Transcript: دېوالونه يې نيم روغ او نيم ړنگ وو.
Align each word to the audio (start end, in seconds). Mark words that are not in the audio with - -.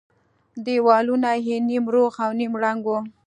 دېوالونه 0.65 1.31
يې 1.45 1.57
نيم 1.67 1.85
روغ 1.93 2.13
او 2.25 2.31
نيم 2.39 2.53
ړنگ 2.63 2.81
وو. 2.85 2.97